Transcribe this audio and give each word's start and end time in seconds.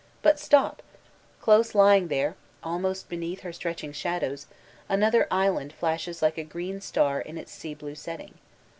But 0.23 0.39
stop! 0.39 0.81
Qose 1.43 1.75
lying 1.75 2.07
there, 2.07 2.35
almost 2.63 3.07
beneath 3.07 3.41
her 3.41 3.53
stretching 3.53 3.91
shadows, 3.93 4.47
another 4.89 5.27
island 5.29 5.73
flashes 5.73 6.23
like 6.23 6.39
a 6.39 6.43
green 6.43 6.81
star 6.81 7.19
in 7.21 7.37
its 7.37 7.51
sea 7.51 7.75
bine 7.75 7.95
setting. 7.95 8.33